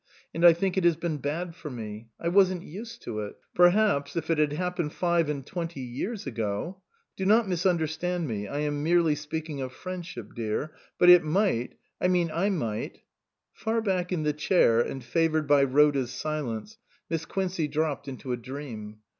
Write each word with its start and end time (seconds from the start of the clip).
And 0.33 0.43
I 0.43 0.53
think 0.53 0.77
it 0.77 0.83
has 0.83 0.95
been 0.95 1.17
bad 1.19 1.53
for 1.53 1.69
me. 1.69 2.09
I 2.19 2.27
wasn't 2.27 2.63
used 2.63 3.03
to 3.03 3.19
it. 3.19 3.35
Perhaps, 3.53 4.15
if 4.15 4.31
it 4.31 4.39
had 4.39 4.53
happened 4.53 4.93
five 4.93 5.29
and 5.29 5.45
twenty 5.45 5.81
years 5.81 6.25
ago 6.25 6.81
Do 7.15 7.23
not 7.23 7.47
misunderstand 7.47 8.27
me, 8.27 8.47
I 8.47 8.61
am 8.61 8.81
merely 8.81 9.13
speaking 9.13 9.61
of 9.61 9.71
friendship, 9.71 10.33
dear; 10.33 10.73
but 10.97 11.11
it 11.11 11.23
might 11.23 11.77
I 12.01 12.07
mean 12.07 12.31
I 12.33 12.49
might" 12.49 13.03
Far 13.63 13.79
back 13.79 14.11
in 14.11 14.23
the 14.23 14.33
chair 14.33 14.79
and 14.81 15.03
favoured 15.03 15.45
by 15.45 15.61
Rhoda's 15.65 16.09
silence, 16.11 16.79
Miss 17.07 17.25
Quincey 17.27 17.67
dropped 17.67 18.07
into 18.07 18.31
a 18.31 18.37
dream. 18.37 19.01